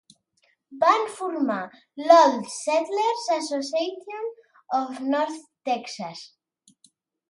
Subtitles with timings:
[0.83, 1.57] Van formar
[2.07, 4.29] l'Old Settlers Association
[4.83, 5.41] of North
[5.73, 6.31] Texas.